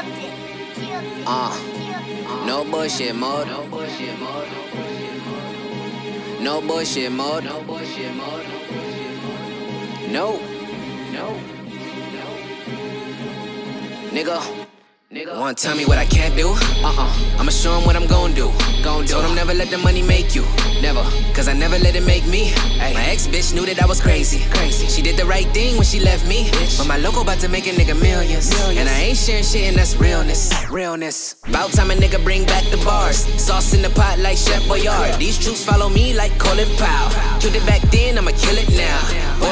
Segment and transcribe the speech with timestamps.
[0.00, 1.50] Uh,
[2.46, 3.48] no bullshit mode.
[3.48, 4.48] No bullshit mode.
[6.40, 7.44] No bullshit mode.
[7.44, 8.46] No bullshit mode.
[10.12, 10.38] No.
[11.12, 11.36] No.
[14.12, 14.40] Nigga.
[15.10, 15.36] Nigga.
[15.36, 16.50] Wanna tell me what I can't do?
[16.50, 17.38] Uh-uh.
[17.40, 18.52] I'ma show him what I'm gon' do.
[18.84, 19.07] Gon' do.
[19.07, 19.07] Told him
[19.48, 20.44] never let the money make you.
[20.82, 21.02] Never.
[21.32, 22.52] Cause I never let it make me.
[22.80, 22.92] Ay.
[22.92, 24.44] My ex bitch knew that I was crazy.
[24.50, 24.86] Crazy.
[24.88, 26.50] She did the right thing when she left me.
[26.50, 26.76] Bitch.
[26.76, 28.50] But my local about to make a nigga millions.
[28.50, 28.78] millions.
[28.78, 30.52] And I ain't sharing shit and that's realness.
[30.68, 31.36] Realness.
[31.48, 33.24] About time a nigga bring back the bars.
[33.42, 35.14] Sauce in the pot like Chef Boyard.
[35.14, 37.40] These troops follow me like Colin Powell.
[37.40, 39.47] Killed it back then, I'ma kill it now.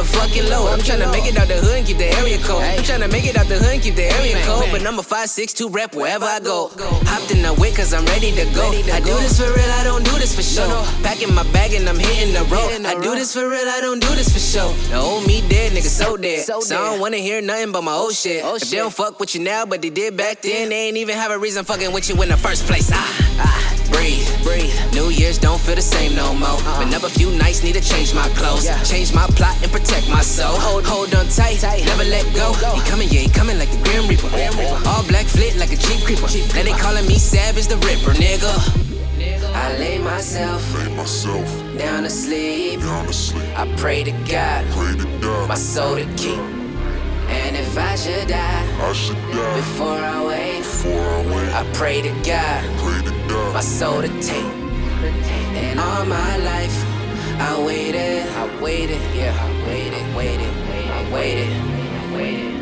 [0.00, 0.72] Boiled on my back with a fucking load.
[0.72, 2.62] I'm tryna make it out the hood and keep the area cold.
[2.62, 4.66] I'm tryna make it out the hood and keep the area cold.
[4.70, 6.70] But I'm a 5'6'2 rep wherever I go.
[7.06, 8.70] Hopped in the whip cause I'm ready to go.
[8.70, 10.68] I do this for real, I don't do this for show.
[11.02, 12.84] Packing my bag and I'm hitting the road.
[12.84, 14.72] I do this for real, I don't do this for show.
[14.90, 16.44] The old me dead, nigga so dead.
[16.44, 18.44] So I don't wanna hear nothing but my old shit.
[18.44, 21.16] If they don't fuck with you now, but they did back then, they ain't even
[21.16, 22.90] have a reason fucking with you in the first place.
[22.92, 23.69] Ah, ah.
[24.00, 24.72] Breathe, breathe.
[24.96, 26.48] New Year's don't feel the same no more.
[26.48, 26.80] Uh-huh.
[26.80, 28.64] Been up a few nights, need to change my clothes.
[28.88, 30.56] Change my plot and protect my soul.
[30.56, 32.56] Hold, hold on tight, never let go.
[32.72, 34.32] He coming, yeah, he coming like the Grim Reaper.
[34.88, 36.28] All black flit like a Jeep creeper.
[36.56, 38.48] Now they calling me Savage the Ripper, nigga.
[39.54, 42.80] I lay myself, lay myself down to sleep.
[42.80, 43.44] down to sleep.
[43.58, 46.38] I pray to God, Pray to God, my soul to keep.
[47.28, 51.54] And if I should die I should die before I wake, before I wake.
[51.54, 53.19] I pray to God, Pray to
[53.52, 54.44] my soul to take.
[55.62, 56.76] And all my life,
[57.40, 60.52] I waited, I waited, yeah, I waited, waited,
[60.90, 62.52] I waited, I waited.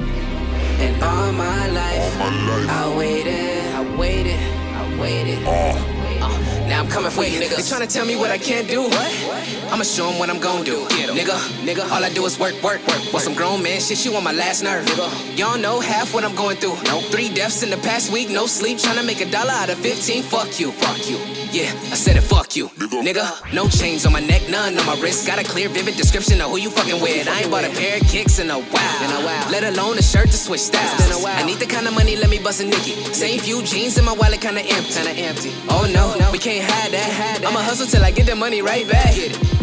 [0.81, 2.71] And all my life, all my life.
[2.71, 4.41] I waited, I waited,
[4.81, 5.47] I waited.
[5.47, 7.57] Uh, Uh, now I'm coming for you, niggas.
[7.57, 8.83] They tryna tell me what I can't do.
[8.83, 9.73] What?
[9.73, 10.85] I'ma show 'em what I'm gon' do.
[11.19, 13.13] Nigga, nigga, all I do is work, work, work.
[13.13, 14.85] Want some grown man shit, you on my last nerve.
[14.87, 15.39] Nigga.
[15.39, 16.77] Y'all know half what I'm going through.
[16.85, 19.79] No, three deaths in the past week, no sleep, tryna make a dollar out of
[19.79, 20.23] 15.
[20.23, 21.19] Fuck you, fuck you.
[21.51, 22.69] Yeah, I said it, fuck you.
[22.69, 23.03] Nigga.
[23.09, 25.27] Nigga, no chains on my neck, none on my wrist.
[25.27, 27.27] Got a clear, vivid description of who you fucking with.
[27.29, 29.03] I ain't bought a pair of kicks in a while.
[29.05, 29.51] In a while.
[29.51, 30.93] Let alone a shirt to switch styles.
[31.01, 31.37] been a while.
[31.39, 32.95] I need the kind of money, let me bust a Nicky.
[33.15, 34.93] Same few jeans in my wallet, kinda empty.
[34.93, 35.53] Kinda empty.
[35.71, 37.43] Oh no, no, we can't hide that.
[37.47, 39.15] I'ma hustle till I get the money right back.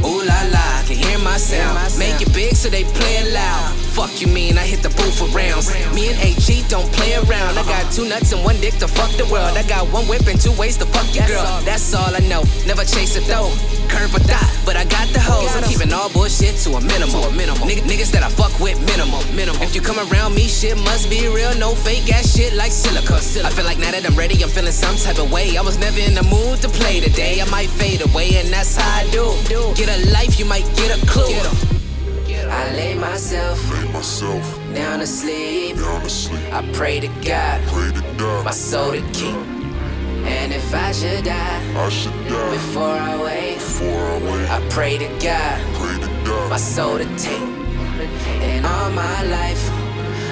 [0.06, 1.78] Ooh la la, can hear my sound.
[1.98, 3.74] Make it big so they play it loud.
[3.96, 5.72] Fuck you mean, I hit the booth for rounds.
[5.96, 7.58] Me and AG don't play around.
[7.58, 9.58] I got two nuts and one dick to fuck the world.
[9.58, 11.62] I got one whip and two ways to fuck your girl.
[11.64, 12.44] That's all I know.
[12.68, 13.50] Never chase a though.
[13.88, 15.56] Curve or dot, but I got the hoes.
[15.56, 17.34] I'm keeping all bullshit to a minimum.
[17.66, 19.24] Nigg- niggas that I fuck with, minimum.
[19.36, 19.65] minimum.
[19.76, 21.54] You come around me, shit must be real.
[21.58, 23.16] No fake ass shit like silica.
[23.16, 25.58] I feel like now that I'm ready, I'm feeling some type of way.
[25.58, 27.42] I was never in the mood to play today.
[27.42, 29.36] I might fade away, and that's how I do.
[29.76, 31.28] Get a life, you might get a clue.
[32.48, 35.76] I lay myself lay myself down to sleep.
[35.76, 36.54] down to sleep.
[36.54, 39.36] I pray to God, Pray to my God, soul to keep.
[40.24, 44.50] And if I should die I should die before I wake, before I wake.
[44.50, 47.65] I pray to God, Pray to my God, soul to take.
[48.42, 49.70] And all my life,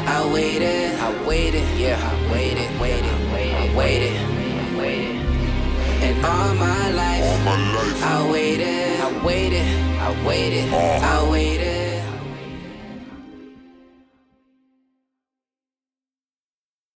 [0.08, 4.16] I waited, I waited, yeah, I waited, waited, I waited,
[4.78, 5.22] waited.
[6.04, 8.04] And all my all life, my life.
[8.04, 9.68] I waited, I waited,
[10.00, 10.78] I waited, Uh.
[10.78, 11.73] I waited.